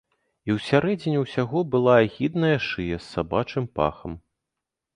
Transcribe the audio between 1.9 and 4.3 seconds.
агідная шыя з сабачым пахам.